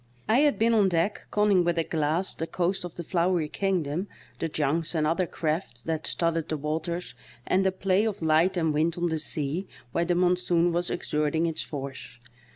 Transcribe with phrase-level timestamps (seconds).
[0.27, 4.07] I had been on deck conning with a glass the coast of the FloweryKingdom,
[4.39, 7.13] the junks and other ciaft that studded the waters,
[7.45, 11.45] and the play of light and wind on the sea where the monsoon was exerting
[11.45, 12.17] its force.